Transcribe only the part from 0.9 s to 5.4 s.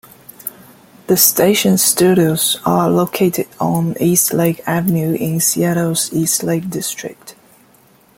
The station's studios are located on Eastlake Avenue in